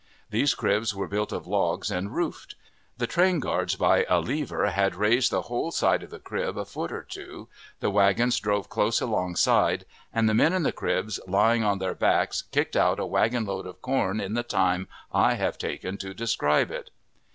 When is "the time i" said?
14.33-15.35